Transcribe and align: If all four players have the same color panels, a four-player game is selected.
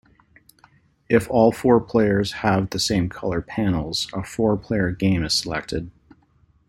If 1.09 1.29
all 1.29 1.51
four 1.51 1.79
players 1.79 2.31
have 2.31 2.71
the 2.71 2.79
same 2.79 3.07
color 3.07 3.39
panels, 3.39 4.07
a 4.15 4.23
four-player 4.23 4.89
game 4.93 5.23
is 5.23 5.33
selected. 5.35 5.91